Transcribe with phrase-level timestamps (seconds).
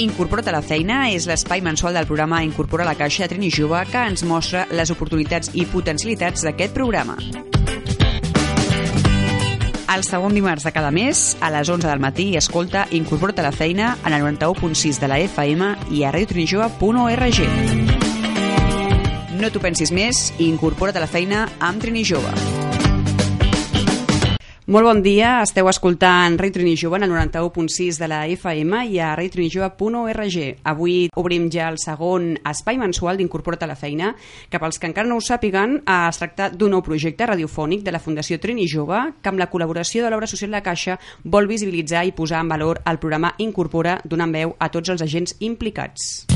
[0.00, 4.00] Incorpora't a la feina és l'espai mensual del programa Incorpora la Caixa Trini Jove que
[4.08, 7.18] ens mostra les oportunitats i potencialitats d'aquest programa.
[9.90, 13.52] El segon dimarts de cada mes, a les 11 del matí, escolta Incorpora't a la
[13.52, 17.44] feina en el 91.6 de la FM i a radiotrinijove.org.
[19.36, 22.59] No t'ho pensis més i incorpora't a la feina amb Trini Jove.
[24.70, 29.00] Molt bon dia, esteu escoltant Rei Trini Jove en el 91.6 de la FM i
[29.02, 30.36] a reiotrinijove.org.
[30.62, 34.12] Avui obrim ja el segon espai mensual d'Incorpora't a la feina,
[34.46, 37.98] que pels que encara no ho sàpiguen es tracta d'un nou projecte radiofònic de la
[37.98, 42.14] Fundació Trini Jove que amb la col·laboració de l'obra social de Caixa vol visibilitzar i
[42.14, 46.30] posar en valor el programa Incorpora donant veu a tots els agents implicats.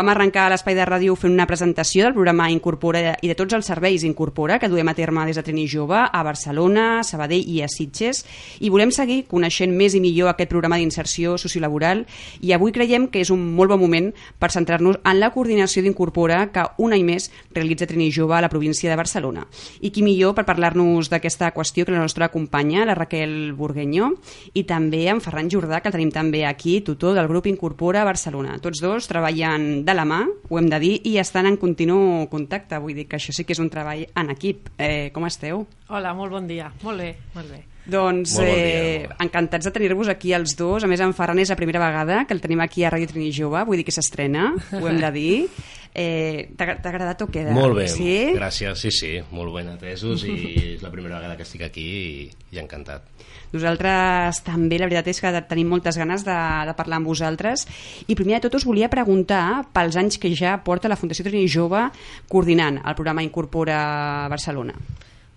[0.00, 3.66] Vam arrencar l'espai de ràdio fent una presentació del programa Incorpora i de tots els
[3.68, 7.66] serveis Incorpora que duem a terme des de Trini Jove a Barcelona, Sabadell i a
[7.68, 8.22] Sitges
[8.64, 12.06] i volem seguir coneixent més i millor aquest programa d'inserció sociolaboral
[12.40, 14.08] i avui creiem que és un molt bon moment
[14.40, 18.48] per centrar-nos en la coordinació d'Incorpora que un any més realitza Trini Jove a la
[18.48, 19.44] província de Barcelona.
[19.84, 24.14] I qui millor per parlar-nos d'aquesta qüestió que la nostra companya, la Raquel Burgueño,
[24.54, 28.56] i també en Ferran Jordà, que el tenim també aquí, tutor del grup Incorpora Barcelona.
[28.64, 32.78] Tots dos treballen de la mà, ho hem de dir, i estan en continu contacte.
[32.78, 34.70] Vull dir que això sí que és un treball en equip.
[34.78, 35.66] Eh, com esteu?
[35.88, 36.70] Hola, molt bon dia.
[36.84, 37.64] Molt bé, molt bé.
[37.90, 40.84] Doncs Molt bon dia, eh, molt encantats de tenir-vos aquí els dos.
[40.84, 43.32] A més, en Ferran és la primera vegada que el tenim aquí a Ràdio Trini
[43.34, 45.34] Jove, vull dir que s'estrena, ho hem de dir.
[45.94, 47.50] Eh, T'ha agradat o queda?
[47.50, 48.30] Molt bé, Sí?
[48.36, 50.34] gràcies, sí, sí, molt ben atesos i
[50.76, 53.02] és la primera vegada que estic aquí i, i encantat.
[53.50, 56.36] Nosaltres també, la veritat és que tenim moltes ganes de,
[56.68, 57.66] de parlar amb vosaltres
[58.06, 61.48] i primer de tot us volia preguntar pels anys que ja porta la Fundació Trini
[61.50, 61.88] Jove
[62.30, 64.74] coordinant el programa Incorpora Barcelona.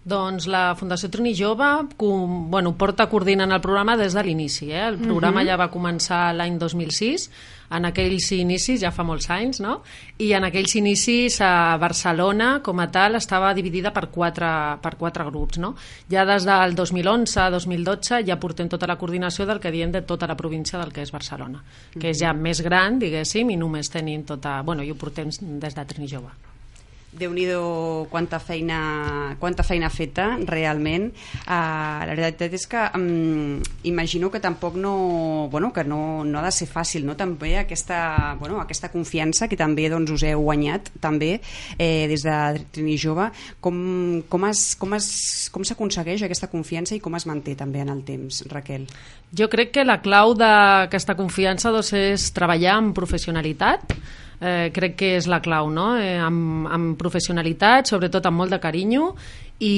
[0.04, 4.68] Doncs la Fundació Trini Jove com, bueno, porta coordinant el programa des de l'inici.
[4.72, 4.88] Eh?
[4.90, 5.50] El programa uh -huh.
[5.50, 7.30] ja va començar l'any 2006,
[7.72, 9.82] en aquells inicis, ja fa molts anys, no?
[10.18, 15.24] i en aquells inicis a Barcelona, com a tal, estava dividida per quatre, per quatre
[15.24, 15.58] grups.
[15.58, 15.76] No?
[16.10, 20.02] Ja des del 2011 a 2012 ja portem tota la coordinació del que diem de
[20.02, 21.64] tota la província del que és Barcelona,
[22.00, 24.62] que és ja més gran, diguéssim, i només tenim tota...
[24.62, 26.53] Bueno, i ho portem des de Trini Jove.
[27.18, 27.46] Déu nhi
[28.10, 31.10] quanta feina, quanta feina feta, realment.
[31.44, 36.46] Uh, la veritat és que um, imagino que tampoc no, bueno, que no, no ha
[36.46, 37.18] de ser fàcil, no?
[37.20, 41.36] també aquesta, bueno, aquesta confiança que també doncs, us heu guanyat també
[41.78, 42.38] eh, des de
[42.72, 43.30] Trini Jove.
[43.62, 45.10] Com, com, es, com, es,
[45.54, 48.88] com s'aconsegueix aquesta confiança i com es manté també en el temps, Raquel?
[49.34, 53.96] Jo crec que la clau d'aquesta confiança doncs, és treballar amb professionalitat,
[54.44, 55.94] eh, crec que és la clau, no?
[55.98, 59.14] eh, amb, amb professionalitat, sobretot amb molt de carinyo
[59.64, 59.74] i,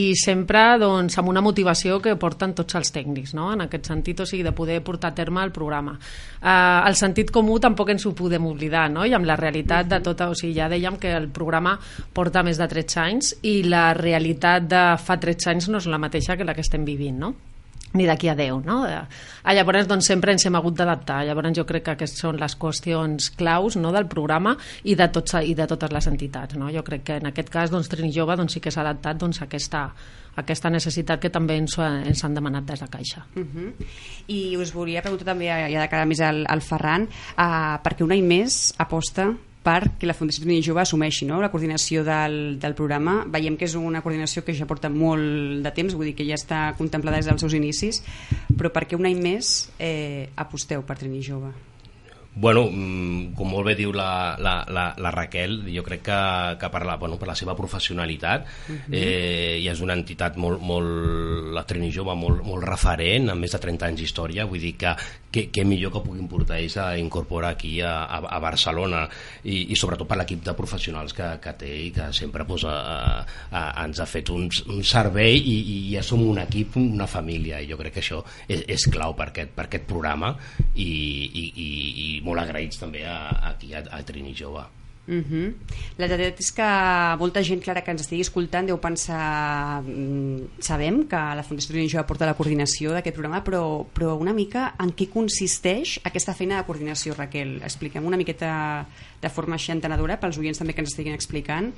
[0.00, 3.50] i sempre doncs, amb una motivació que porten tots els tècnics, no?
[3.52, 5.96] en aquest sentit, o sigui, de poder portar a terme el programa.
[6.40, 6.52] Eh,
[6.88, 9.04] el sentit comú tampoc ens ho podem oblidar, no?
[9.04, 11.76] i amb la realitat de tota, o sigui, ja dèiem que el programa
[12.16, 16.00] porta més de 13 anys i la realitat de fa 13 anys no és la
[16.00, 17.34] mateixa que la que estem vivint, no?
[17.96, 18.82] Ni d'aquí a 10, no?
[18.86, 21.22] Ah, llavors, doncs, sempre ens hem hagut d'adaptar.
[21.26, 25.38] Llavors, jo crec que aquestes són les qüestions claus no, del programa i de, tots,
[25.42, 26.70] i de totes les entitats, no?
[26.74, 29.40] Jo crec que en aquest cas, doncs, Trini Jove doncs, sí que s'ha adaptat doncs,
[29.42, 29.86] a aquesta,
[30.36, 33.26] aquesta necessitat que també ens, ens han demanat des de Caixa.
[33.34, 33.72] Uh -huh.
[34.28, 38.12] I us volia preguntar també, ja de cara més al, al Ferran, uh, perquè un
[38.12, 39.34] any més aposta
[39.66, 41.40] perquè la Fundació Trini Jove assumeixi no?
[41.42, 43.18] la coordinació del, del programa.
[43.32, 46.38] Veiem que és una coordinació que ja porta molt de temps, vull dir que ja
[46.38, 48.02] està contemplada des dels seus inicis,
[48.54, 51.54] però per què un any més eh, aposteu per Trini Jove?
[52.36, 56.18] Bueno, mm, com molt bé diu la, la, la, la Raquel, jo crec que,
[56.60, 58.92] que per, la, bueno, per la seva professionalitat uh -huh.
[58.92, 63.52] eh, i és una entitat molt, molt la Trini Jove molt, molt referent, amb més
[63.52, 64.94] de 30 anys d'història, vull dir que,
[65.30, 69.08] que, que millor que puguin portar ells a incorporar aquí a, a, a Barcelona
[69.44, 73.24] i, i sobretot per l'equip de professionals que, que té i que sempre pues, a,
[73.50, 77.60] a, ens ha fet un, un servei i, i ja som un equip, una família
[77.60, 80.34] i jo crec que això és, és clau per aquest, per aquest programa
[80.74, 81.68] i, i, i,
[82.06, 83.20] i molt agraïts també a,
[83.52, 84.66] aquí a, a Trini Jove.
[85.06, 85.54] Uh -huh.
[85.98, 86.68] La veritat és que
[87.18, 91.88] molta gent clara que ens estigui escoltant deu pensar mm, sabem que la Fundació Trini
[91.88, 96.56] Jove porta la coordinació d'aquest programa però, però una mica en què consisteix aquesta feina
[96.56, 97.62] de coordinació Raquel?
[97.62, 98.86] Expliquem una miqueta
[99.22, 101.72] de forma així entenedora pels oients també que ens estiguin explicant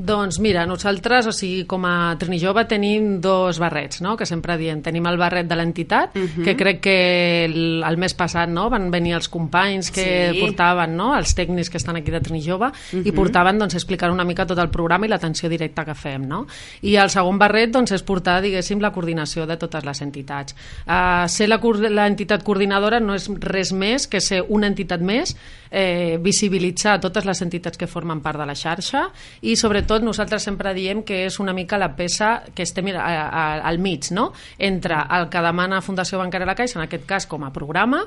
[0.00, 4.56] Doncs mira, nosaltres, o sigui, com a Trini Jove tenim dos barrets, no?, que sempre
[4.56, 4.80] diem.
[4.80, 6.44] Tenim el barret de l'entitat, uh -huh.
[6.44, 10.40] que crec que el, el mes passat no, van venir els companys que Sí.
[10.40, 13.06] portaven, no?, els tècnics que estan aquí de Trini Jove, uh -huh.
[13.06, 16.26] i portaven doncs, explicar una mica tot el programa i l'atenció directa que fem.
[16.26, 16.46] No?
[16.80, 20.54] I el segon barret doncs, és portar diguéssim, la coordinació de totes les entitats.
[20.86, 25.36] Uh, ser l'entitat coordinadora no és res més que ser una entitat més,
[25.70, 29.06] eh, visibilitzar totes les entitats que formen part de la xarxa
[29.42, 33.44] i sobretot nosaltres sempre diem que és una mica la peça que estem a, a,
[33.68, 34.30] al mig, no?
[34.58, 38.04] entre el que demana Fundació Bancària La Caixa, en aquest cas com a programa,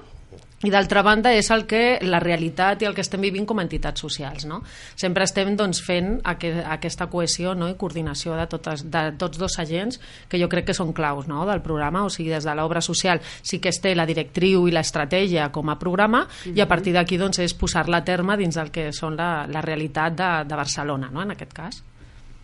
[0.63, 3.65] i d'altra banda és el que la realitat i el que estem vivint com a
[3.65, 4.61] entitats socials no?
[4.95, 7.67] sempre estem doncs, fent aqu aquesta cohesió no?
[7.69, 9.99] i coordinació de, totes, de tots dos agents
[10.31, 11.43] que jo crec que són claus no?
[11.49, 14.75] del programa, o sigui des de l'obra social sí que es té la directriu i
[14.75, 16.57] l'estratègia com a programa uh -huh.
[16.57, 19.61] i a partir d'aquí doncs, és posar-la a terme dins del que són la, la
[19.61, 21.21] realitat de, de Barcelona no?
[21.21, 21.83] en aquest cas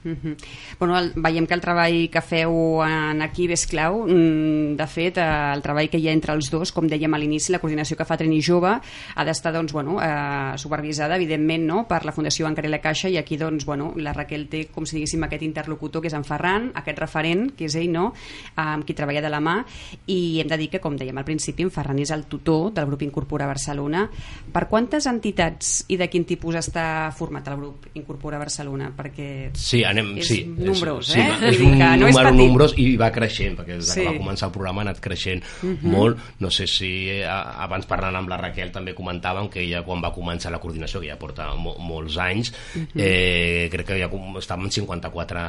[0.05, 0.35] Uh -huh.
[0.79, 5.17] bueno, el, veiem que el treball que feu en equip és clau mm, de fet,
[5.17, 7.97] eh, el treball que hi ha entre els dos com dèiem a l'inici, la coordinació
[7.97, 8.79] que fa Trini Jove
[9.15, 11.87] ha d'estar doncs, bueno, eh, supervisada evidentment no?
[11.87, 14.95] per la Fundació Bancària La Caixa i aquí doncs, bueno, la Raquel té com si
[14.95, 18.13] diguéssim aquest interlocutor que és en Ferran aquest referent, que és ell no?
[18.55, 19.65] amb qui treballa de la mà
[20.07, 22.85] i hem de dir que com dèiem al principi, en Ferran és el tutor del
[22.85, 24.09] grup Incorpora Barcelona
[24.53, 28.93] per quantes entitats i de quin tipus està format el grup Incorpora Barcelona?
[28.95, 31.27] perquè sí, anem, és sí, nombrós, és, eh?
[31.39, 33.99] Sí, és un no número és nombrós i va creixent, perquè des sí.
[34.01, 35.77] que va començar el programa ha anat creixent uh Mhm.
[35.83, 35.91] -huh.
[35.91, 36.17] molt.
[36.39, 40.13] No sé si eh, abans parlant amb la Raquel també comentàvem que ella quan va
[40.13, 42.85] començar la coordinació, que ja porta mo molts anys, uh Mhm.
[42.95, 43.01] -huh.
[43.01, 44.09] eh, crec que ja
[44.39, 45.39] estàvem 54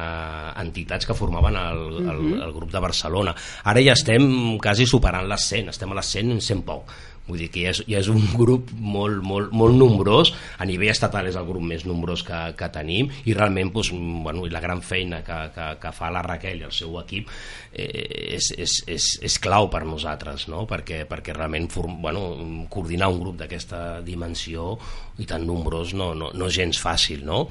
[0.61, 1.77] entitats que formaven el,
[2.09, 2.41] el, uh Mhm.
[2.41, 3.35] el grup de Barcelona.
[3.63, 6.83] Ara ja estem quasi superant les 100, estem a les 100 en 100 poc
[7.31, 10.91] vull dir que ja és, ja és un grup molt, molt, molt nombrós, a nivell
[10.91, 14.63] estatal és el grup més nombrós que, que tenim i realment doncs, bueno, i la
[14.63, 17.29] gran feina que, que, que fa la Raquel i el seu equip
[17.71, 20.65] eh, és, és, és, és clau per nosaltres no?
[20.69, 22.25] perquè, perquè realment form, bueno,
[22.71, 24.75] coordinar un grup d'aquesta dimensió
[25.21, 27.43] i tan nombrós no, no, no és gens fàcil no?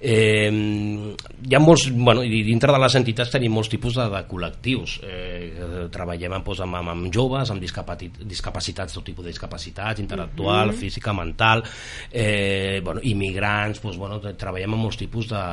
[0.00, 4.22] eh, hi ha molts bueno, i dintre de les entitats tenim molts tipus de, de
[4.28, 10.00] col·lectius eh, treballem doncs, amb, amb, amb joves amb discapacitats, discapacitats tot tipus de discapacitats,
[10.02, 10.80] intel·lectual, mm -hmm.
[10.80, 11.64] física, mental,
[12.10, 15.44] eh, bueno, immigrants, doncs, bueno, treballem amb molts tipus de,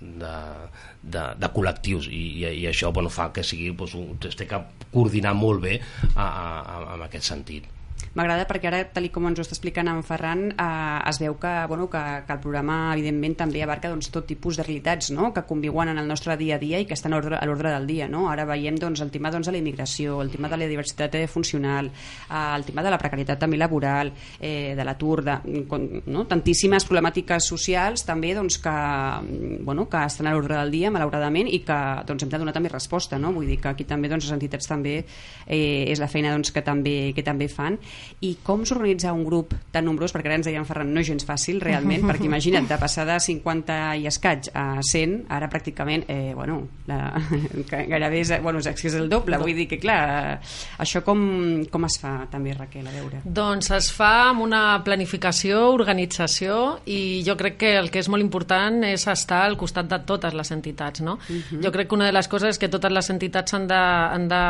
[0.00, 0.34] de,
[1.02, 4.46] de, de col·lectius i, i, i això bueno, fa que sigui, doncs, un, es té
[4.46, 4.60] que
[4.92, 5.80] coordinar molt bé
[6.14, 7.75] a, a, a, en aquest sentit.
[8.16, 11.52] M'agrada perquè ara, tal com ens ho està explicant en Ferran, eh, es veu que,
[11.68, 15.34] bueno, que, que el programa evidentment també abarca doncs, tot tipus de realitats no?
[15.36, 18.08] que conviuen en el nostre dia a dia i que estan a l'ordre del dia.
[18.08, 18.30] No?
[18.32, 21.90] Ara veiem doncs, el tema doncs, de la immigració, el tema de la diversitat funcional,
[21.92, 25.24] eh, el tema de la precarietat també laboral, eh, de l'atur,
[26.06, 26.24] no?
[26.28, 28.76] tantíssimes problemàtiques socials també doncs, que,
[29.60, 31.78] bueno, que estan a l'ordre del dia, malauradament, i que
[32.08, 33.20] doncs, hem de donar també resposta.
[33.20, 33.34] No?
[33.36, 36.64] Vull dir que aquí també doncs, les entitats també eh, és la feina doncs, que,
[36.64, 37.76] també, que també fan
[38.24, 41.26] i com s'organitza un grup tan nombrós perquè ara ens deien Ferran, no és gens
[41.26, 46.32] fàcil realment perquè imagina't, de passar de 50 i escaig a 100, ara pràcticament eh,
[46.34, 47.12] bueno, la,
[47.70, 50.40] gairebé és, bueno, és, és el doble, vull dir que clar
[50.82, 51.20] això com,
[51.72, 53.22] com es fa també Raquel, a veure?
[53.24, 58.24] Doncs es fa amb una planificació, organització i jo crec que el que és molt
[58.24, 61.18] important és estar al costat de totes les entitats no?
[61.28, 61.62] Uh -huh.
[61.64, 64.28] jo crec que una de les coses és que totes les entitats han de, han
[64.28, 64.42] de,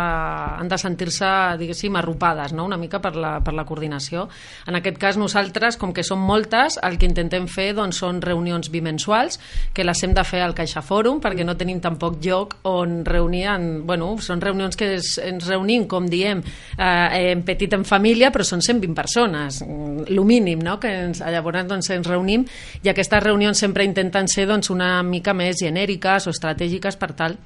[0.60, 2.64] han de sentir-se diguéssim arropades no?
[2.64, 4.26] una mica per la, per la coordinació.
[4.66, 8.70] En aquest cas nosaltres, com que som moltes, el que intentem fer doncs, són reunions
[8.72, 9.40] bimensuals,
[9.74, 13.46] que les hem de fer al Caixa Fòrum, perquè no tenim tampoc lloc on reunir,
[13.52, 16.42] en, bueno, són reunions que es, ens reunim, com diem,
[16.76, 20.78] eh, en petit en família, però són 120 persones, el mínim, no?
[20.80, 22.46] que ens, llavors doncs, ens reunim,
[22.82, 27.38] i aquestes reunions sempre intenten ser doncs, una mica més genèriques o estratègiques per tal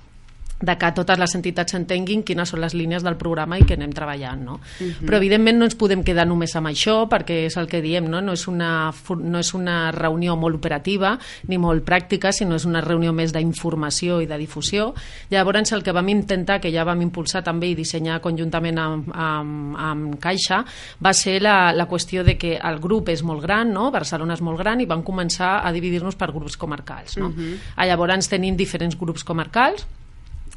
[0.60, 3.92] de que totes les entitats entenguin quines són les línies del programa i que anem
[3.96, 4.42] treballant.
[4.44, 4.54] No?
[4.54, 5.06] Uh -huh.
[5.06, 8.20] Però, evidentment, no ens podem quedar només amb això, perquè és el que diem, no,
[8.20, 12.80] no, és, una, no és una reunió molt operativa ni molt pràctica, sinó és una
[12.80, 14.94] reunió més d'informació i de difusió.
[15.30, 19.76] Llavors, el que vam intentar, que ja vam impulsar també i dissenyar conjuntament amb, amb,
[19.76, 20.64] amb Caixa,
[21.02, 23.90] va ser la, la qüestió de que el grup és molt gran, no?
[23.90, 27.16] Barcelona és molt gran, i van començar a dividir-nos per grups comarcals.
[27.16, 27.28] No?
[27.28, 27.86] Uh -huh.
[27.86, 29.86] Llavors, tenim diferents grups comarcals,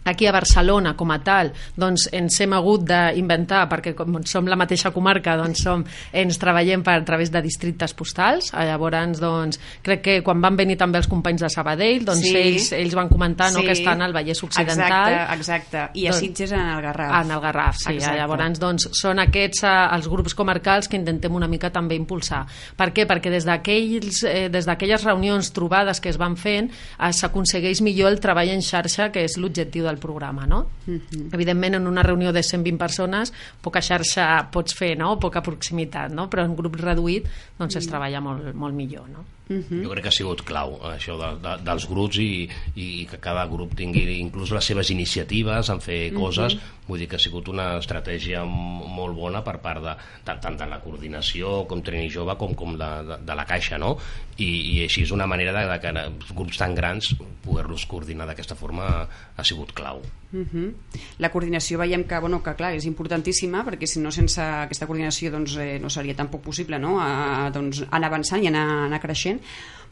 [0.04, 4.58] aquí a Barcelona com a tal doncs ens hem hagut d'inventar perquè com som la
[4.60, 10.04] mateixa comarca doncs som, ens treballem per a través de districtes postals llavors doncs crec
[10.04, 12.36] que quan van venir també els companys de Sabadell doncs sí.
[12.38, 13.58] ells, ells van comentar sí.
[13.58, 15.86] no, que estan al Vallès Occidental exacte, exacte.
[16.00, 18.18] i a doncs, Sitges en el Garraf en el Garraf, sí, exacte.
[18.20, 22.44] llavors doncs són aquests eh, els grups comarcals que intentem una mica també impulsar
[22.78, 23.08] per què?
[23.10, 24.68] perquè des d'aquelles eh, des
[25.04, 29.38] reunions trobades que es van fent eh, s'aconsegueix millor el treball en xarxa que és
[29.40, 30.66] l'objectiu del programa, no?
[30.88, 31.30] Uh -huh.
[31.32, 35.20] Evidentment, en una reunió de 120 persones, poca xarxa pots fer, no?
[35.20, 36.30] Poca proximitat, no?
[36.30, 39.24] Però en grup reduït, doncs es treballa molt, molt millor, no?
[39.50, 39.84] Uh -huh.
[39.84, 43.46] Jo crec que ha sigut clau això de, de, dels grups i, i que cada
[43.46, 46.88] grup tingui inclús les seves iniciatives en fer coses uh -huh.
[46.88, 49.96] vull dir que ha sigut una estratègia molt bona per part de,
[50.26, 53.78] de, tant de la coordinació com Trini Jove com, com de, de, de la Caixa
[53.78, 53.98] no?
[54.38, 58.56] I, i així és una manera de, de que grups tan grans poder-los coordinar d'aquesta
[58.56, 60.02] forma ha sigut clau
[60.34, 60.74] uh -huh.
[61.20, 65.32] La coordinació veiem que, bueno, que clar, és importantíssima perquè si no sense aquesta coordinació
[65.32, 67.00] doncs, eh, no seria tampoc possible no?
[67.00, 69.40] a, doncs, anar avançant i anar, anar creixent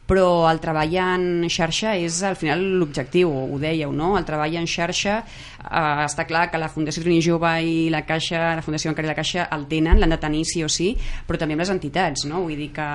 [0.10, 4.16] però el treball en xarxa és al final l'objectiu, ho dèieu, no?
[4.20, 8.56] El treball en xarxa eh, està clar que la Fundació Trini Jove i la Caixa,
[8.58, 10.92] la Fundació Bancària de la Caixa el tenen, l'han de tenir sí o sí,
[11.28, 12.44] però també amb les entitats, no?
[12.44, 12.88] Vull dir que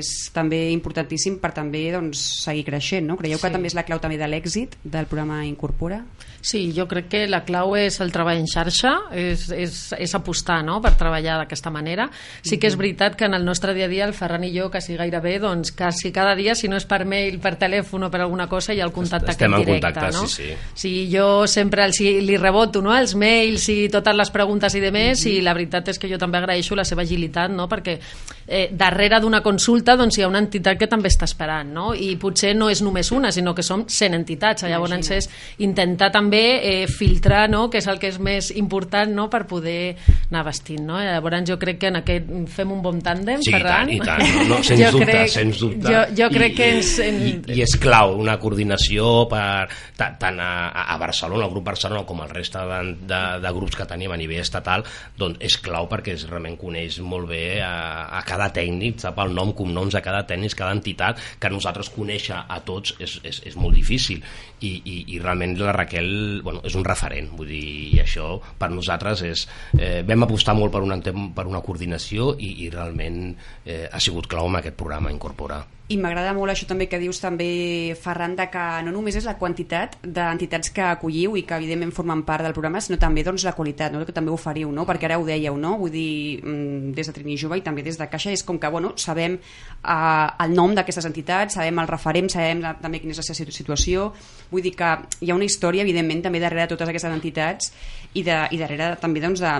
[0.00, 3.18] és també importantíssim per també doncs, seguir creixent, no?
[3.20, 3.46] Creieu sí.
[3.46, 6.02] que també és la clau també de l'èxit del programa Incorpora?
[6.44, 10.58] Sí, jo crec que la clau és el treball en xarxa, és, és, és apostar
[10.66, 10.76] no?
[10.84, 12.10] per treballar d'aquesta manera.
[12.44, 14.66] Sí que és veritat que en el nostre dia a dia, el Ferran i jo,
[14.68, 18.20] quasi gairebé, doncs, quasi cada dia, si no és per mail, per telèfon o per
[18.24, 19.92] alguna cosa, hi ha el contacte Estem aquest directe.
[19.92, 20.26] Contacte, no?
[20.28, 20.56] sí, sí.
[20.74, 22.94] sí, jo sempre els, li reboto no?
[22.96, 25.36] els mails i totes les preguntes i de més, mm -hmm.
[25.38, 27.68] i la veritat és que jo també agraeixo la seva agilitat, no?
[27.68, 27.98] perquè
[28.46, 31.94] eh, darrere d'una consulta doncs, hi ha una entitat que també està esperant, no?
[31.94, 35.16] i potser no és només una, sinó que som 100 entitats, llavors Imagina.
[35.16, 39.46] és intentar també eh, filtrar, no?, que és el que és més important no?, per
[39.46, 39.96] poder
[40.30, 40.84] anar vestint.
[40.84, 40.98] No?
[41.00, 43.88] Llavors jo crec que en aquest fem un bon tàndem, sí, Ferran.
[43.88, 44.48] Sí, i tant, i tant.
[44.50, 45.88] No, sens, dubte, crec, sens dubte.
[45.88, 46.94] Jo, jo crec I, que ens...
[47.02, 47.20] En...
[47.24, 50.50] I, I és clau una coordinació per, tant a,
[50.94, 54.18] a Barcelona, el grup Barcelona, com el reste de, de, de grups que tenim a
[54.20, 54.84] nivell estatal,
[55.18, 57.74] doncs és clau perquè es realment coneix molt bé a,
[58.18, 62.36] a cada tècnic, sap el nom, cognoms a cada tècnic, cada entitat, que nosaltres conèixer
[62.36, 64.22] a tots és, és, és molt difícil.
[64.64, 67.64] I, i, i realment la Raquel bueno, és un referent, vull dir,
[67.96, 69.46] i això per nosaltres és...
[69.76, 73.34] Eh, vam apostar molt per una, per una coordinació i, i realment
[73.64, 75.64] eh, ha sigut clau en aquest programa incorporar.
[75.84, 79.34] I m'agrada molt això també que dius també, Ferran, de que no només és la
[79.36, 83.52] quantitat d'entitats que acolliu i que evidentment formen part del programa, sinó també doncs, la
[83.52, 84.00] qualitat, no?
[84.08, 84.86] que també oferiu, no?
[84.88, 85.74] perquè ara ho dèieu, no?
[85.76, 88.70] vull dir, mm, des de Trini Jove i també des de Caixa, és com que
[88.72, 93.20] bueno, sabem eh, el nom d'aquestes entitats, sabem el referent, sabem la, també quina és
[93.20, 94.08] la seva situació,
[94.48, 97.74] vull dir que hi ha una història, evidentment, també darrere de totes aquestes entitats
[98.14, 99.52] i, de, i darrere també doncs, de,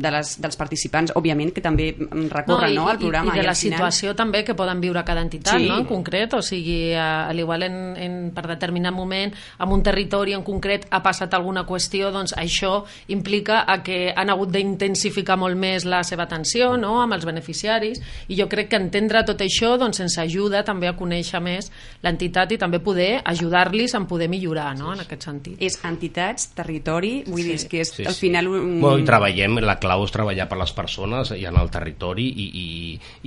[0.00, 3.34] de les, dels participants, òbviament, que també recorren no, i, no, al programa.
[3.34, 3.76] I, i de la final...
[3.76, 5.80] situació també que poden viure cada entitat, sí, no?
[5.82, 10.34] en concret, o sigui, a, a l'igual en, en, per determinat moment en un territori
[10.36, 15.58] en concret ha passat alguna qüestió, doncs això implica a que han hagut d'intensificar molt
[15.58, 16.96] més la seva atenció no?
[17.02, 20.96] amb els beneficiaris i jo crec que entendre tot això doncs, ens ajuda també a
[20.98, 21.70] conèixer més
[22.04, 24.92] l'entitat i també poder ajudar-los en poder millorar no?
[24.94, 25.58] en aquest sentit.
[25.62, 27.52] És entitats, territori, vull sí.
[27.52, 28.50] dir que és sí, al final...
[28.52, 28.78] Un...
[28.82, 32.66] Bueno, treballem, la clau és treballar per les persones i en el territori i, i,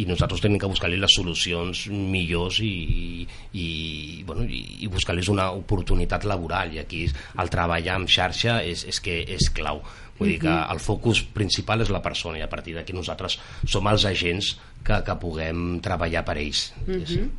[0.02, 5.30] i nosaltres tenim que buscar-li les solucions millors millors i, i, bueno, i, i buscar-los
[5.30, 9.82] una oportunitat laboral i aquí el treballar en xarxa és, és que és clau
[10.20, 10.72] vull dir que mhm.
[10.72, 15.02] el focus principal és la persona i a partir d'aquí nosaltres som els agents que,
[15.04, 17.06] que puguem treballar per ells uh -huh.
[17.06, 17.30] sí.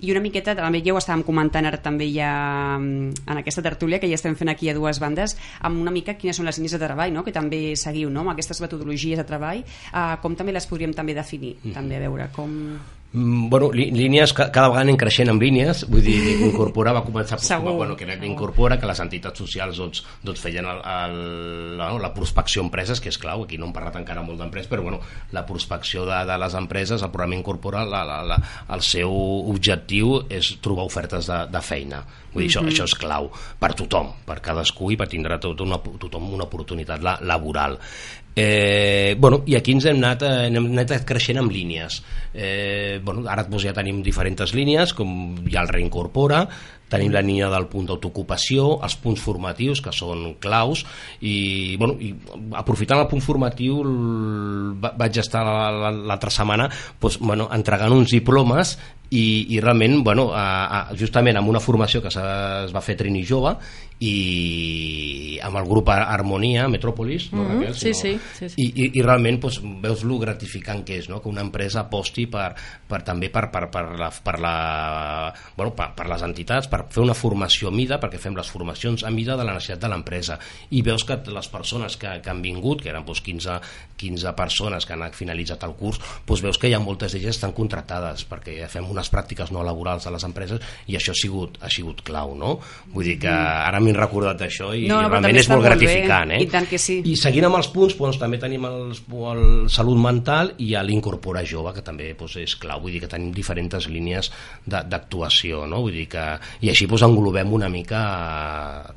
[0.00, 3.98] I una miqueta, també ja ho estàvem comentant ara també ja mm, en aquesta tertúlia
[3.98, 6.72] que ja estem fent aquí a dues bandes, amb una mica quines són les línies
[6.72, 7.24] de treball, no?
[7.24, 8.20] que també seguiu, no?
[8.20, 11.72] amb aquestes metodologies de treball, uh, com també les podríem també definir, mm.
[11.72, 12.78] també a veure com...
[13.12, 16.16] Mm, bueno, línies, cada vegada anem creixent amb línies, vull dir,
[16.48, 17.74] incorporar va començar Segur.
[17.76, 21.18] bueno, que incorpora que les entitats socials doncs, doncs feien el, el,
[21.76, 24.40] la, no, la prospecció a empreses, que és clau, aquí no hem parlat encara molt
[24.40, 25.02] d'empreses, però bueno,
[25.32, 28.40] la prospecció de, de les empreses, el programa incorpora la, la, la,
[28.72, 29.12] el seu
[29.52, 32.00] objectiu és trobar ofertes de, de feina
[32.32, 32.68] vull dir, mm -hmm.
[32.68, 36.44] això, això és clau per tothom, per cadascú i per tindre tot una, tothom una
[36.44, 37.78] oportunitat la, laboral
[38.34, 42.02] Eh, bueno, i aquí ens hem anat, eh, hem anat creixent amb línies.
[42.32, 46.46] Eh, bueno, ara doncs, ja tenim diferents línies com ja el reincorpora.
[46.92, 50.84] Tenim la línia del punt d'autoocupació els punts formatius que són claus.
[51.20, 52.12] I, bueno, i
[52.60, 53.80] aprofitant el punt formatiu
[54.80, 56.68] vaig estar l'altra setmana
[57.00, 58.76] doncs, bueno, entregant uns diplomes
[59.12, 63.24] i, i realment, bueno, a, a, justament amb una formació que es va fer Trini
[63.28, 63.52] Jove
[64.00, 64.14] i
[65.42, 67.58] amb el grup Harmonia, Metropolis, no, mm -hmm.
[67.58, 67.74] Raquel?
[67.74, 68.54] Sí, sí, sí, sí.
[68.56, 71.20] I, i, i realment doncs, veus lo gratificant que és, no?
[71.20, 72.54] que una empresa aposti per,
[72.88, 77.02] per, també per, per, per, la, per, la, bueno, per, per les entitats, per fer
[77.02, 80.38] una formació a mida, perquè fem les formacions a mida de la necessitat de l'empresa.
[80.70, 83.60] I veus que les persones que, que han vingut, que eren doncs, 15,
[83.96, 87.52] 15 persones que han finalitzat el curs, doncs veus que hi ha moltes d'elles estan
[87.52, 91.70] contractades, perquè fem unes pràctiques no laborals a les empreses i això ha sigut, ha
[91.70, 92.58] sigut clau, no?
[92.92, 96.40] Vull dir que ara m'he recordat d'això i, no, no, realment és molt gratificant, eh?
[96.44, 97.00] I tant que sí.
[97.08, 98.94] I seguint amb els punts, doncs, també tenim el,
[99.32, 103.32] el salut mental i l'incorporar jove, que també doncs, és clau, vull dir que tenim
[103.34, 104.32] diferents línies
[104.66, 105.82] d'actuació, no?
[105.86, 106.26] Vull dir que,
[106.62, 108.02] i així doncs, englobem una mica
[108.82, 108.96] a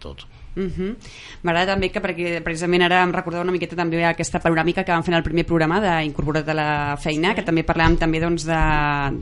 [0.55, 0.65] tot.
[0.65, 0.95] Uh -huh.
[1.43, 5.03] M'agrada també que perquè precisament ara em recordava una miqueta també aquesta panoràmica que vam
[5.03, 8.61] fer en el primer programa d'Incorporat a la feina, que també parlàvem també doncs, de,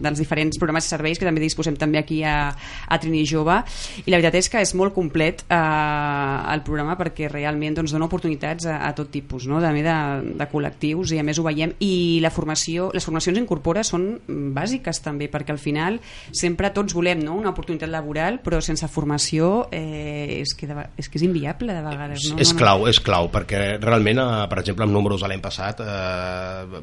[0.02, 2.56] dels diferents programes i serveis que també disposem també aquí a,
[2.88, 3.64] a Trini Jove
[4.06, 8.06] i la veritat és que és molt complet eh, el programa perquè realment doncs, dona
[8.06, 9.60] oportunitats a, a tot tipus, no?
[9.62, 13.84] també de, de col·lectius i a més ho veiem i la formació, les formacions Incorpora
[13.84, 16.00] són bàsiques també perquè al final
[16.32, 17.36] sempre tots volem no?
[17.36, 22.30] una oportunitat laboral però sense formació eh, és, que, és que és inviable de vegades.
[22.30, 22.38] No?
[22.38, 25.84] És, és clau, és clau, perquè realment, eh, per exemple, amb números de l'any passat
[25.84, 26.82] eh,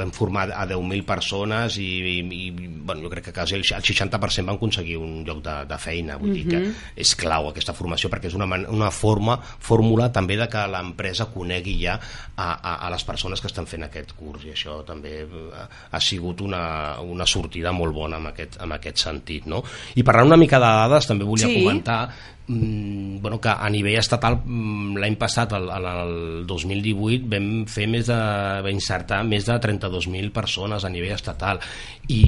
[0.00, 4.46] vam formar a 10.000 persones i, i, i bueno, jo crec que quasi el 60%
[4.46, 6.38] van aconseguir un lloc de, de feina, vull uh -huh.
[6.38, 6.74] dir que mhm.
[6.96, 11.76] és clau aquesta formació perquè és una, una forma, fórmula també de que l'empresa conegui
[11.84, 11.98] ja
[12.36, 15.68] a, a, a les persones que estan fent aquest curs i això també ha, eh,
[15.90, 19.46] ha sigut una, una sortida molt bona en aquest, en aquest sentit.
[19.46, 19.62] No?
[19.94, 21.62] I parlant una mica de dades, també volia sí.
[21.62, 22.10] comentar
[22.46, 26.14] mm, bueno, que a nivell estatal mm, l'any passat, el, el
[26.50, 28.20] 2018, vam fer més de,
[28.64, 31.60] vam insertar més de 32.000 persones a nivell estatal.
[32.08, 32.22] I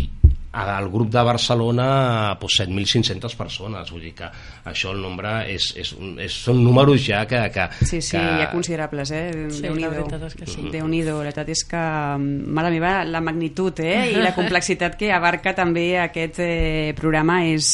[0.53, 4.29] al grup de Barcelona doncs, 7.500 persones vull dir que
[4.69, 8.23] això el nombre és, és, és, són números ja que, que sí, sí, que...
[8.43, 9.23] ja considerables eh?
[9.49, 10.67] sí, Déu-n'hi-do la veritat és que sí.
[10.73, 11.83] déu nhi la veritat és que
[12.21, 14.13] mare meva, la magnitud eh?
[14.13, 17.73] i la complexitat que abarca també aquest eh, programa és,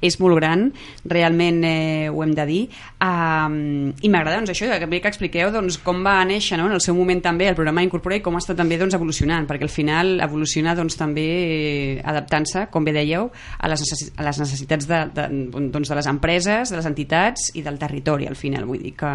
[0.00, 0.70] és molt gran
[1.04, 2.62] realment eh, ho hem de dir
[3.04, 6.70] um, i m'agrada doncs, això que, que expliqueu doncs, com va néixer no?
[6.70, 9.68] en el seu moment també el programa Incorpora i com està també doncs, evolucionant perquè
[9.68, 14.40] al final evoluciona doncs, també eh, adaptant-se, com bé dèieu, a les, necessi a les
[14.42, 15.26] necessitats de, de,
[15.72, 18.66] doncs de les empreses, de les entitats i del territori, al final.
[18.68, 19.12] Vull dir que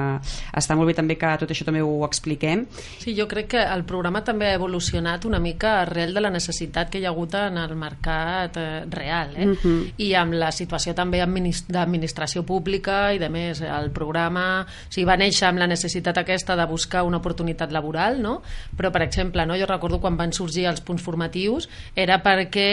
[0.56, 2.66] està molt bé també que tot això també ho expliquem.
[3.02, 6.92] Sí, jo crec que el programa també ha evolucionat una mica arrel de la necessitat
[6.92, 9.46] que hi ha hagut en el mercat eh, real, eh?
[9.46, 9.58] Uh mhm.
[9.64, 9.94] -huh.
[9.98, 15.18] i amb la situació també d'administració pública i de més, el programa o sigui, va
[15.20, 18.42] néixer amb la necessitat aquesta de buscar una oportunitat laboral, no?
[18.78, 19.58] però per exemple, no?
[19.60, 22.65] jo recordo quan van sorgir els punts formatius era perquè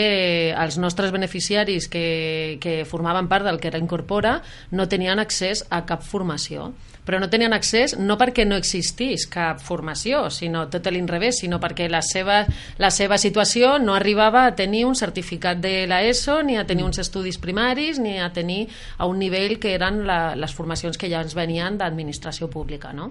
[0.52, 4.38] els nostres beneficiaris que, que formaven part del que era Incorpora
[4.70, 6.72] no tenien accés a cap formació
[7.04, 11.88] però no tenien accés no perquè no existís cap formació, sinó tot l'inrevés, sinó perquè
[11.90, 12.42] la seva,
[12.78, 17.02] la seva situació no arribava a tenir un certificat de l'ESO, ni a tenir uns
[17.02, 21.24] estudis primaris, ni a tenir a un nivell que eren la, les formacions que ja
[21.26, 23.10] ens venien d'administració pública, no?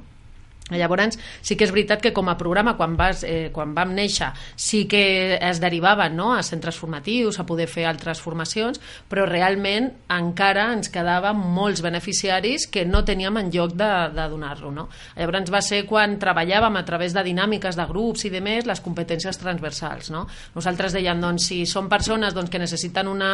[0.72, 4.32] Llavors, sí que és veritat que com a programa, quan, vas, eh, quan vam néixer,
[4.56, 6.32] sí que es derivaven no?
[6.34, 8.80] a centres formatius, a poder fer altres formacions,
[9.12, 14.72] però realment encara ens quedaven molts beneficiaris que no teníem en lloc de, de donar-lo.
[14.72, 14.88] No?
[15.18, 18.82] Llavors va ser quan treballàvem a través de dinàmiques de grups i de més les
[18.84, 20.12] competències transversals.
[20.14, 20.26] No?
[20.56, 23.32] Nosaltres dèiem, doncs, si són persones doncs, que necessiten una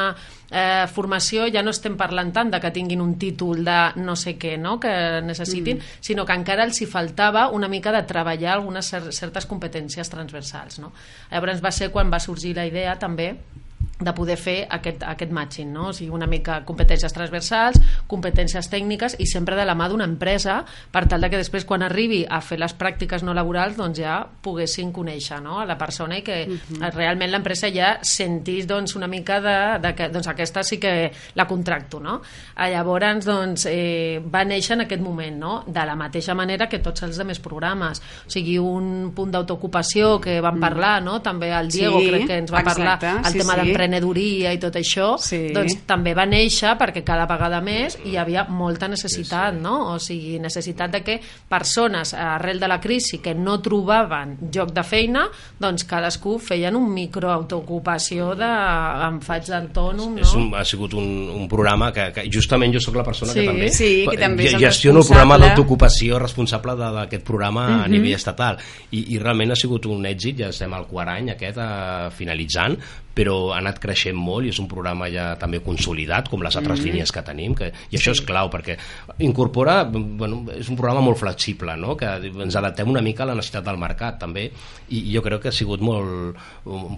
[0.50, 4.38] eh, formació, ja no estem parlant tant de que tinguin un títol de no sé
[4.40, 4.78] què no?
[4.82, 6.02] que necessitin, mm.
[6.02, 10.80] sinó que encara els hi falta necessitava una mica de treballar algunes certes competències transversals.
[10.80, 10.92] No?
[11.32, 13.36] Llavors va ser quan va sorgir la idea també
[14.00, 15.88] de poder fer aquest, aquest matching, no?
[15.90, 17.80] o sigui, una mica competències transversals,
[18.10, 20.60] competències tècniques i sempre de la mà d'una empresa
[20.94, 24.20] per tal de que després quan arribi a fer les pràctiques no laborals doncs ja
[24.22, 25.58] poguessin conèixer no?
[25.64, 26.82] a la persona i que uh mhm.
[26.82, 26.92] -huh.
[26.94, 31.48] realment l'empresa ja sentís doncs, una mica de, de que doncs, aquesta sí que la
[31.48, 32.00] contracto.
[32.00, 32.22] No?
[32.56, 35.64] Llavors doncs, eh, va néixer en aquest moment, no?
[35.66, 38.02] de la mateixa manera que tots els altres programes.
[38.28, 40.60] O sigui, un punt d'autoocupació que vam mm.
[40.60, 41.22] parlar, no?
[41.22, 43.60] també el Diego sí, crec que ens va exacte, parlar el sí, tema sí.
[43.62, 45.52] d'empresa emprenedoria i tot això, sí.
[45.56, 49.64] doncs també va néixer perquè cada vegada més hi havia molta necessitat, sí, sí.
[49.64, 49.76] no?
[49.94, 51.18] O sigui, necessitat de que
[51.50, 55.28] persones arrel de la crisi que no trobaven lloc de feina,
[55.60, 58.52] doncs cadascú feien un microautoocupació de
[59.08, 60.26] em faig d'autònom, no?
[60.26, 63.42] És un, ha sigut un, un programa que, que justament jo sóc la persona sí,
[63.42, 67.84] que també, sí, que també gestiono el programa d'autoocupació responsable d'aquest programa uh -huh.
[67.84, 67.92] a mhm.
[67.92, 68.58] nivell estatal
[68.92, 72.78] i, i realment ha sigut un èxit, ja estem al quart any aquest eh, finalitzant
[73.18, 76.80] però ha anat creixent molt i és un programa ja també consolidat, com les altres
[76.80, 76.92] mm -hmm.
[76.92, 78.20] línies que tenim, que, i això sí.
[78.20, 78.78] és clau, perquè
[79.20, 81.96] incorpora, bueno, és un programa molt flexible, no?
[81.98, 84.52] que ens adaptem una mica a la necessitat del mercat, també,
[84.90, 86.38] i jo crec que ha sigut molt,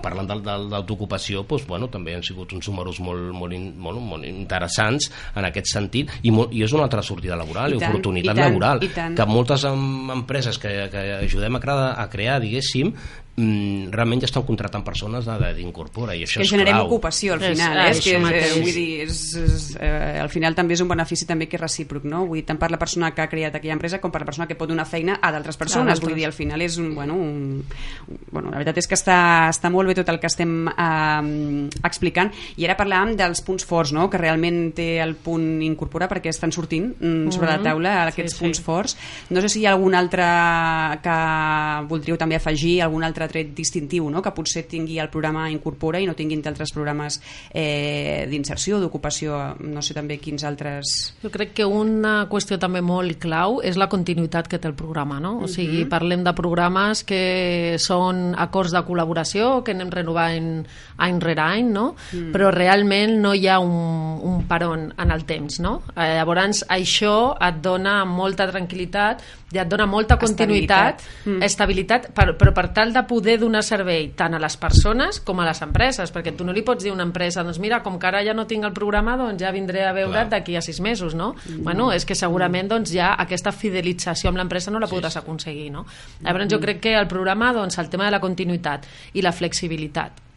[0.01, 5.45] parlant d'autoocupació, doncs, bueno, també han sigut uns números molt, molt, molt, molt interessants en
[5.45, 8.39] aquest sentit, i, molt, i és una altra sortida laboral, i, i tant, oportunitat i
[8.39, 9.15] tant, laboral, i tant.
[9.15, 12.93] que moltes empreses que, que ajudem a crear, a crear diguéssim,
[13.39, 16.89] mm, realment ja estan contractant persones d'incorpora i això que és generem clau.
[16.89, 17.91] ocupació al final és, eh?
[17.91, 21.47] és que, eh, vull dir, és, és, eh, al final també és un benefici també
[21.49, 22.25] que és recíproc no?
[22.27, 24.47] vull dir, tant per la persona que ha creat aquella empresa com per la persona
[24.49, 27.63] que pot donar feina a d'altres persones vull dir, al final és un, bueno, un,
[28.31, 29.19] bueno, la veritat és que està,
[29.53, 33.93] està molt bé tot el que estem eh, explicant i ara parlàvem dels punts forts
[33.95, 34.09] no?
[34.09, 38.43] que realment té el punt incorporar perquè estan sortint mm, sobre la taula aquests sí,
[38.43, 38.65] punts sí.
[38.65, 38.97] forts
[39.29, 40.25] no sé si hi ha algun altre
[41.03, 41.17] que
[41.89, 44.23] voldríeu també afegir algun altre tret distintiu no?
[44.25, 47.19] que potser tingui el programa Incorpora i no tinguin d'altres programes
[47.53, 50.95] eh, d'inserció, d'ocupació, no sé també quins altres...
[51.23, 55.19] Jo crec que una qüestió també molt clau és la continuïtat que té el programa,
[55.19, 55.37] no?
[55.43, 55.89] O sigui, uh -huh.
[55.89, 60.65] parlem de programes que són acords de col·laboració, que anem renovant
[60.97, 61.95] any rere any, no?
[61.95, 62.19] Uh mm.
[62.19, 62.31] -huh.
[62.33, 65.81] Però realment no hi ha un, un peron en el temps, no?
[65.95, 71.43] Eh, llavors, això et dona molta tranquil·litat i et dona molta continuïtat, estabilitat, mm.
[71.43, 75.47] estabilitat per, però per tal de poder donar servei tant a les persones com a
[75.47, 78.07] les empreses, perquè tu no li pots dir a una empresa, doncs mira, com que
[78.07, 81.15] ara ja no tinc el programa, doncs ja vindré a veure't d'aquí a sis mesos,
[81.15, 81.33] no?
[81.45, 81.63] Mm.
[81.67, 85.23] Bueno, és que segurament doncs, ja aquesta fidelització amb l'empresa no la podràs sí.
[85.23, 85.85] aconseguir, no?
[86.21, 86.53] Llavors mm.
[86.53, 90.28] jo crec que el programa, doncs, el tema de la continuïtat i la flexibilitat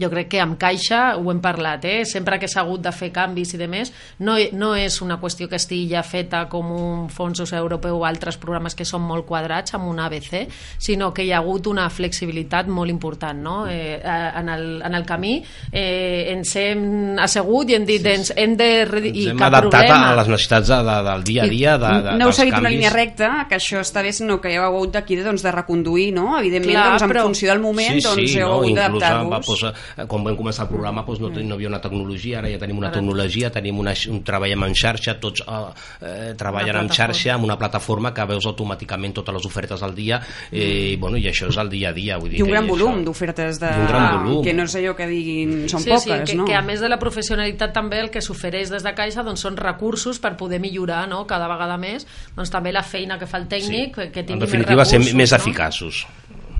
[0.00, 2.04] jo crec que amb Caixa ho hem parlat, eh?
[2.04, 5.48] sempre que s'ha hagut de fer canvis i de més, no, no és una qüestió
[5.48, 9.76] que estigui ja feta com un fons europeu o altres programes que són molt quadrats
[9.76, 10.46] amb un ABC,
[10.82, 13.56] sinó que hi ha hagut una flexibilitat molt important no?
[13.70, 15.38] eh, en, el, en el camí
[15.70, 18.70] eh, ens hem assegut i hem dit ens hem de...
[18.86, 20.12] Ens i hem adaptat problema.
[20.12, 22.66] a les necessitats de, de, del dia a dia de, de, no heu seguit canvis.
[22.66, 26.10] una línia recta, que això està bé, sinó que heu hagut d'aquí doncs, de reconduir,
[26.16, 26.36] no?
[26.38, 27.26] evidentment Clar, doncs, en però...
[27.28, 29.64] funció del moment sí, sí, doncs, heu no, hagut d'adaptar-vos
[30.06, 32.78] quan vam començar el programa doncs no, no hi havia una tecnologia, ara ja tenim
[32.80, 35.60] una tecnologia, tenim una, un treballem en xarxa, tots eh,
[36.00, 40.20] eh, treballen en xarxa amb una plataforma que veus automàticament totes les ofertes al dia
[40.50, 42.18] eh, i, bueno, i això és el dia a dia.
[42.20, 43.70] Vull dir I un gran volum d'ofertes de...
[43.70, 44.42] un gran volum.
[44.44, 46.48] que no és allò que diguin són sí, poques, sí, que, no?
[46.48, 49.58] que a més de la professionalitat també el que s'ofereix des de Caixa doncs, són
[49.60, 51.24] recursos per poder millorar no?
[51.30, 54.10] cada vegada més doncs, també la feina que fa el tècnic sí.
[54.12, 55.40] que tingui en definitiva més recursos, ser més no?
[55.42, 56.06] eficaços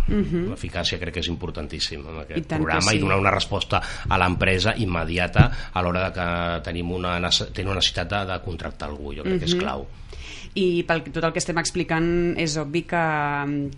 [0.09, 0.49] Uh -huh.
[0.51, 2.97] L'eficàcia crec que és importantíssim en aquest I programa sí.
[2.97, 7.19] i donar una resposta a l'empresa immediata a l'hora de que tenim una,
[7.53, 9.39] tenim una necessitat de, de contractar algú, jo crec uh -huh.
[9.39, 9.87] que és clau
[10.57, 12.07] i pel tot el que estem explicant
[12.41, 13.03] és obvi que,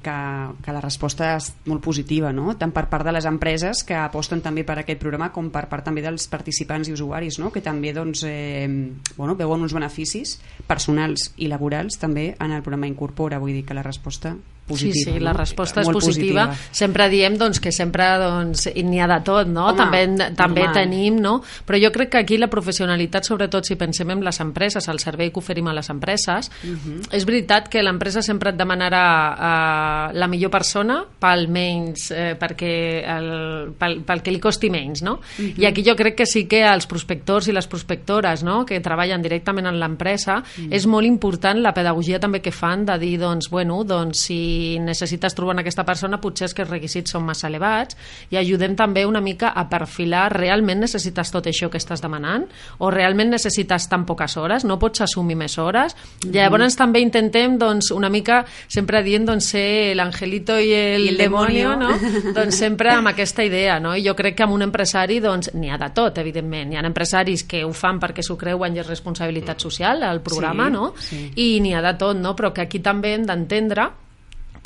[0.04, 0.16] que,
[0.62, 2.54] que la resposta és molt positiva, no?
[2.60, 5.88] tant per part de les empreses que aposten també per aquest programa com per part
[5.88, 7.50] també dels participants i usuaris no?
[7.54, 8.68] que també doncs, eh,
[9.16, 10.36] bueno, veuen uns beneficis
[10.68, 14.36] personals i laborals també en el programa Incorpora, vull dir que la resposta
[14.68, 15.12] positiva.
[15.12, 16.48] Sí, sí, la resposta és positiva.
[16.48, 16.72] positiva.
[16.72, 19.68] Sempre diem doncs, que sempre doncs, n'hi ha de tot, no?
[19.72, 20.02] Home, també
[20.36, 20.76] també normal.
[20.76, 21.34] tenim, no?
[21.66, 25.32] Però jo crec que aquí la professionalitat, sobretot si pensem en les empreses, el servei
[25.32, 26.78] que oferim a les empreses, uh mhm.
[26.84, 27.16] -huh.
[27.16, 33.04] és veritat que l'empresa sempre et demanarà uh, la millor persona pel menys, eh, perquè
[33.18, 35.14] el, pel, pel que li costi menys, no?
[35.14, 35.58] Uh -huh.
[35.58, 38.64] I aquí jo crec que sí que els prospectors i les prospectores no?
[38.64, 40.68] que treballen directament en l'empresa, uh -huh.
[40.74, 45.34] és molt important la pedagogia també que fan de dir, doncs, bueno, doncs si necessites
[45.36, 47.96] trobar en aquesta persona potser és que els requisits són massa elevats
[48.30, 52.46] i ajudem també una mica a perfilar realment necessites tot això que estàs demanant
[52.78, 57.56] o realment necessites tan poques hores no pots assumir més hores mm llavors també intentem
[57.58, 61.90] doncs, una mica sempre dient doncs, ser l'angelito i el, I el demonio, no?
[62.36, 63.94] doncs sempre amb aquesta idea no?
[63.96, 66.84] i jo crec que amb un empresari doncs, n'hi ha de tot evidentment, hi ha
[66.86, 70.90] empresaris que ho fan perquè s'ho creuen i és responsabilitat social el programa sí, no?
[70.98, 71.22] Sí.
[71.36, 72.36] i n'hi ha de tot no?
[72.36, 73.88] però que aquí també hem d'entendre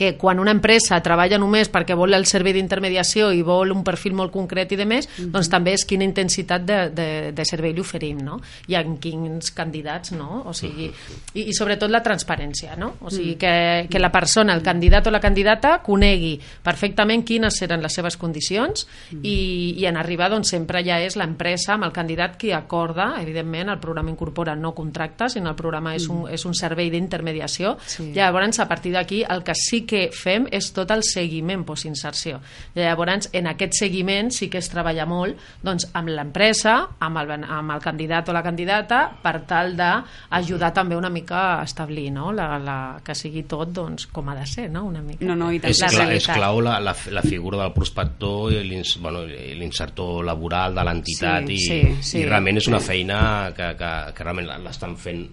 [0.02, 4.16] que quan una empresa treballa només perquè vol el servei d'intermediació i vol un perfil
[4.18, 5.30] molt concret i de més, mm -hmm.
[5.34, 8.40] doncs també és quina intensitat de, de, de servei li oferim, no?
[8.66, 10.42] I en quins candidats, no?
[10.46, 10.90] O sigui,
[11.34, 12.94] i, i sobretot la transparència, no?
[13.00, 17.82] O sigui, que, que la persona, el candidat o la candidata, conegui perfectament quines seran
[17.82, 18.86] les seves condicions
[19.22, 23.68] i, i en arribar, doncs, sempre ja és l'empresa amb el candidat qui acorda, evidentment,
[23.68, 27.78] el programa incorpora no contractes, sinó el programa és un, és un servei d'intermediació.
[27.86, 28.12] Sí.
[28.12, 32.40] Llavors, a partir d'aquí, el que sí sí que fem és tot el seguiment postinserció.
[32.76, 37.74] Llavors, en aquest seguiment sí que es treballa molt doncs, amb l'empresa, amb, el, amb
[37.74, 42.30] el candidat o la candidata, per tal d'ajudar també una mica a establir no?
[42.32, 44.86] la, la, que sigui tot doncs, com ha de ser, no?
[44.88, 45.24] una mica.
[45.28, 50.16] No, no, i és, cla és clau la, la, la figura del prospector i l'insertor
[50.16, 52.20] bueno, laboral de l'entitat sí, i, sí, sí.
[52.22, 53.18] i realment és una feina
[53.56, 55.26] que, que, que realment l'estan fent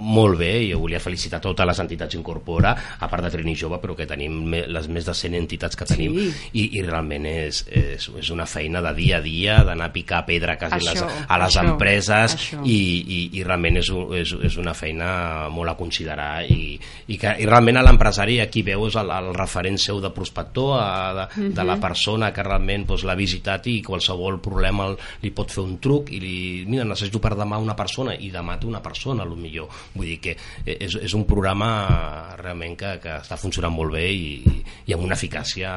[0.00, 3.96] molt bé, jo volia felicitar totes les entitats Incorpora, a part de Trini Jove, però
[3.96, 6.28] que tenim les més de 100 entitats que tenim sí.
[6.60, 10.24] i, i realment és, és, és una feina de dia a dia, d'anar a picar
[10.26, 12.62] pedra quasi això, les, a les això, empreses això.
[12.64, 16.74] I, i, i realment és, és, és una feina molt a considerar i,
[17.06, 20.88] i, que, i realment a l'empresari aquí veus el, el referent seu de prospector, a,
[21.14, 21.52] de, uh -huh.
[21.54, 21.82] de la mhm.
[21.82, 26.20] persona que realment doncs, l'ha visitat i qualsevol problema li pot fer un truc i
[26.20, 29.68] li, mira, necessito per demà una persona i demà té una persona, a lo millor
[29.94, 34.62] vull dir que és, és un programa realment que, que està funcionant molt bé i,
[34.88, 35.74] i amb una eficàcia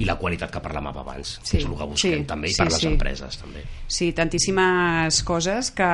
[0.00, 2.56] i la qualitat que parlàvem abans sí, que és el que busquem sí, també i
[2.56, 2.88] sí, per les sí.
[2.90, 3.64] empreses també.
[3.92, 5.90] Sí, tantíssimes coses que,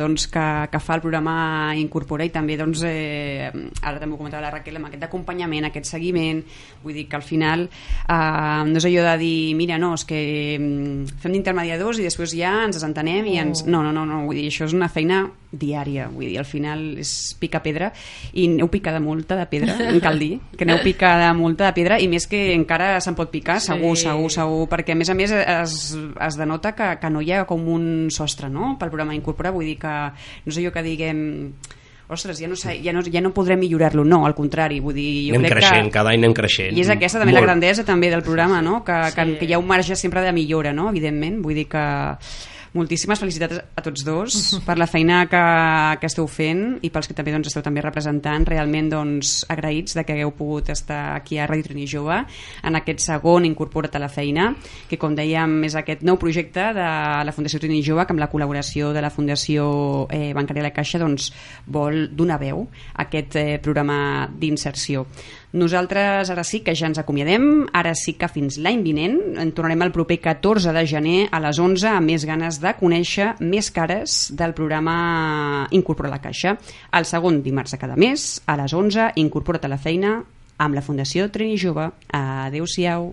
[0.00, 1.36] doncs, que, que fa el programa
[1.78, 3.50] Incorpora i també doncs, eh,
[3.82, 6.42] ara també ho comentava la Raquel amb aquest acompanyament, aquest seguiment
[6.82, 10.22] vull dir que al final eh, no és allò de dir, mira, no, és que
[10.58, 13.64] mm, fem d'intermediadors i després ja ens desentenem i ens...
[13.68, 16.82] No, no, no, no, vull dir, això és una feina diària, vull dir, al final
[17.02, 17.90] és picar pedra
[18.32, 22.00] i neu picada molta de pedra, en cal dir, que neu picada molta de pedra
[22.00, 23.72] i més que encara se'n pot picar, sí.
[23.72, 27.34] segur, segur, segur, perquè a més a més es, es denota que, que no hi
[27.34, 29.94] ha com un sostre, no?, pel programa Incorpora, vull dir que
[30.46, 31.22] no sé jo que diguem
[32.12, 35.08] ostres, ja no, sé, ja no, ja no podrem millorar-lo, no, al contrari, vull dir,
[35.30, 35.96] jo anem crec creixent, que...
[35.96, 36.76] cada any anem creixent.
[36.76, 37.40] I és aquesta també Molt.
[37.40, 38.82] la grandesa també del programa, no?
[38.84, 39.16] Que, sí.
[39.16, 40.90] que, que hi ha un marge sempre de millora, no?
[40.92, 41.84] Evidentment, vull dir que
[42.72, 45.42] moltíssimes felicitats a tots dos per la feina que,
[46.00, 50.04] que esteu fent i pels que també doncs, esteu també representant realment doncs, agraïts de
[50.06, 52.22] que hagueu pogut estar aquí a Ràdio Trini Jove
[52.62, 54.52] en aquest segon Incorpora't a la feina
[54.88, 56.88] que com dèiem és aquest nou projecte de
[57.28, 59.68] la Fundació Trini Jove que amb la col·laboració de la Fundació
[60.08, 61.30] eh, Bancària de la Caixa doncs,
[61.66, 65.06] vol donar veu a aquest eh, programa d'inserció
[65.52, 69.84] nosaltres ara sí que ja ens acomiadem, ara sí que fins l'any vinent, en tornarem
[69.84, 74.32] el proper 14 de gener a les 11 amb més ganes de conèixer més cares
[74.32, 76.56] del programa Incorpora la Caixa.
[76.92, 80.22] El segon dimarts de cada mes, a les 11, Incorpora't a la feina
[80.58, 81.90] amb la Fundació Trini Jove.
[82.08, 83.12] Adéu-siau.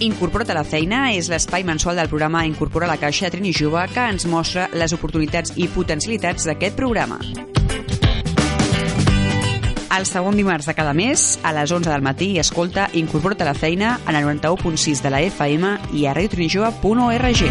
[0.00, 4.08] Incorpora't a la feina és l'espai mensual del programa Incorpora la Caixa Trini Jove que
[4.08, 7.20] ens mostra les oportunitats i potencialitats d'aquest programa
[9.98, 13.54] el segon dimarts de cada mes, a les 11 del matí, escolta Incorpora't a la
[13.54, 17.44] feina en el 91.6 de la FM i a radiotrinijove.org.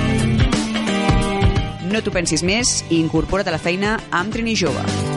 [1.90, 5.09] No t'ho pensis més i incorpora't a la feina amb Trini Jove.